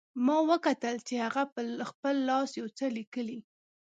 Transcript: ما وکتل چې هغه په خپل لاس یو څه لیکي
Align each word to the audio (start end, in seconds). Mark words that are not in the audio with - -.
ما 0.25 0.37
وکتل 0.51 0.95
چې 1.07 1.13
هغه 1.25 1.43
په 1.53 1.59
خپل 1.89 2.15
لاس 2.29 2.49
یو 2.59 2.67
څه 2.77 2.85
لیکي 2.95 3.37